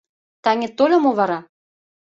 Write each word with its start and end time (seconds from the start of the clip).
Таҥет 0.43 0.73
тольо 0.77 0.97
мо 1.03 1.11
вара? 1.19 1.39